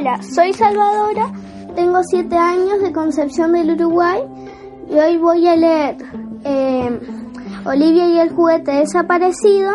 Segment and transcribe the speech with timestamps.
[0.00, 1.30] Hola, soy Salvadora,
[1.74, 4.22] tengo 7 años de Concepción del Uruguay
[4.88, 5.98] y hoy voy a leer
[6.42, 6.98] eh,
[7.66, 9.70] Olivia y el juguete desaparecido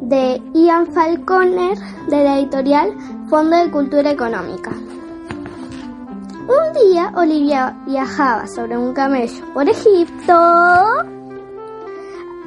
[0.00, 1.76] de Ian Falconer
[2.08, 2.94] de la editorial
[3.28, 4.70] Fondo de Cultura Económica.
[4.70, 10.40] Un día Olivia viajaba sobre un camello por Egipto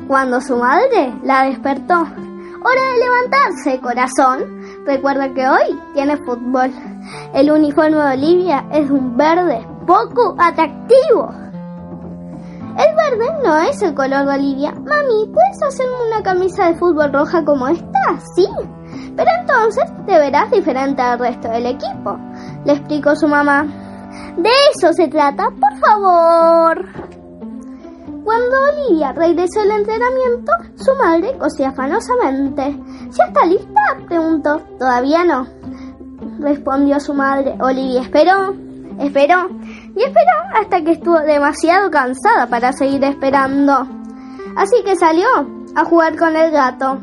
[0.07, 2.07] cuando su madre la despertó.
[2.63, 4.60] Hora de levantarse, corazón.
[4.85, 6.71] Recuerda que hoy tiene fútbol.
[7.33, 11.29] El uniforme de Olivia es un verde poco atractivo.
[12.77, 14.71] El verde no es el color de Olivia.
[14.71, 18.19] Mami, ¿puedes hacerme una camisa de fútbol roja como esta?
[18.35, 18.47] Sí.
[19.15, 22.17] Pero entonces te verás diferente al resto del equipo,
[22.65, 23.65] le explicó su mamá.
[24.37, 26.85] De eso se trata, por favor.
[28.23, 32.77] Cuando Olivia regresó al entrenamiento, su madre cosía afanosamente.
[33.11, 33.81] ¿Ya está lista?
[34.07, 34.61] preguntó.
[34.79, 35.47] Todavía no,
[36.39, 37.55] respondió su madre.
[37.59, 38.55] Olivia esperó,
[38.99, 39.49] esperó
[39.95, 43.87] y esperó hasta que estuvo demasiado cansada para seguir esperando.
[44.55, 45.27] Así que salió
[45.75, 46.97] a jugar con el gato.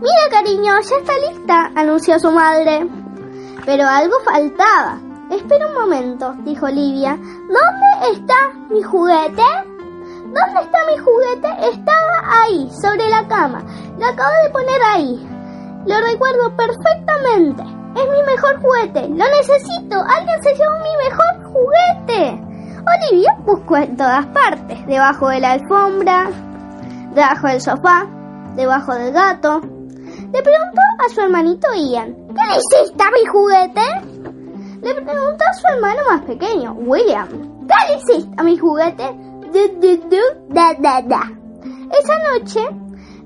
[0.00, 2.88] Mira, cariño, ya está lista, anunció su madre.
[3.64, 4.98] Pero algo faltaba.
[5.30, 7.16] Espera un momento, dijo Olivia.
[7.16, 8.34] ¿Dónde está
[8.70, 9.42] mi juguete?
[10.24, 11.48] ¿Dónde está mi juguete?
[11.70, 13.62] Estaba ahí, sobre la cama.
[13.98, 15.28] Lo acabo de poner ahí.
[15.86, 17.62] Lo recuerdo perfectamente.
[17.94, 19.08] Es mi mejor juguete.
[19.08, 20.00] Lo necesito.
[20.00, 22.52] Alguien se llevó mi mejor juguete.
[22.84, 24.86] Olivia buscó en todas partes.
[24.86, 26.30] Debajo de la alfombra,
[27.14, 28.06] debajo del sofá,
[28.56, 29.60] debajo del gato.
[29.60, 32.14] Le preguntó a su hermanito Ian.
[32.28, 33.80] ¿Qué le hiciste a mi juguete?
[34.82, 37.28] Le preguntó a su hermano más pequeño, William.
[37.28, 39.14] ¿Qué le hiciste a mi juguete?
[39.52, 40.16] Du.
[41.92, 42.66] Esa noche,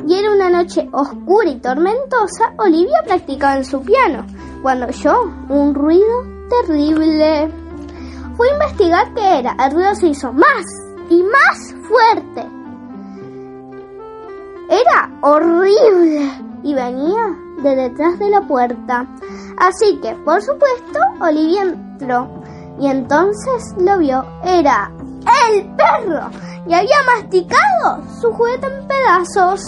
[0.06, 4.24] y era una noche oscura y tormentosa, Olivia practicaba en su piano
[4.62, 5.14] cuando oyó
[5.48, 7.50] un ruido terrible.
[8.36, 9.56] Fue a investigar qué era.
[9.64, 10.64] El ruido se hizo más
[11.10, 12.46] y más fuerte.
[14.68, 16.30] Era horrible
[16.62, 19.06] y venía de detrás de la puerta.
[19.58, 22.28] Así que, por supuesto, Olivia entró
[22.78, 24.24] y entonces lo vio.
[24.44, 24.92] Era
[25.50, 26.30] el perro
[26.68, 29.62] y había masticado su juguete en pedazos.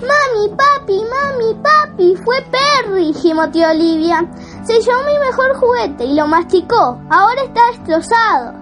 [0.00, 4.26] Mami, papi, mami, papi, fue Perry, gimoteó Olivia.
[4.64, 6.98] Se llevó mi mejor juguete y lo masticó.
[7.10, 8.54] Ahora está destrozado.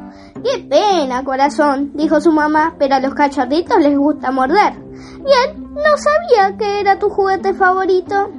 [0.43, 4.75] Qué pena, corazón, dijo su mamá, pero a los cachorritos les gusta morder.
[4.95, 8.31] Y él no sabía que era tu juguete favorito.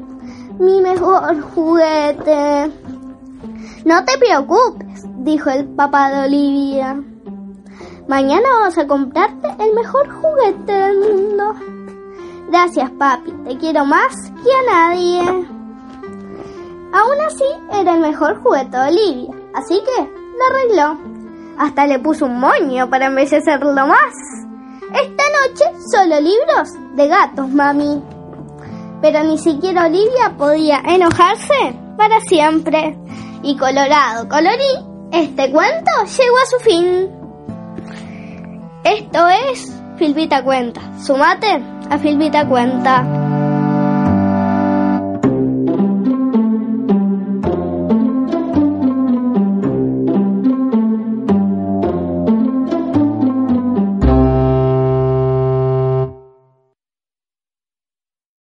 [0.60, 2.72] Mi mejor juguete.
[3.86, 7.02] No te preocupes, dijo el papá de Olivia.
[8.10, 11.54] Mañana vamos a comprarte el mejor juguete del mundo.
[12.48, 13.32] Gracias, papi.
[13.46, 15.22] Te quiero más que a nadie.
[16.92, 20.98] Aún así, era el mejor juguete de Olivia, así que lo arregló.
[21.60, 24.16] Hasta le puso un moño para embellecerlo más.
[24.92, 28.04] Esta noche solo libros de gatos, mami.
[29.04, 32.98] Pero ni siquiera Olivia podía enojarse para siempre.
[33.44, 37.19] Y colorado, colorí, este cuento llegó a su fin.
[38.84, 40.82] Esto es Filvita Cuenta.
[41.00, 43.19] Sumate a Filvita Cuenta.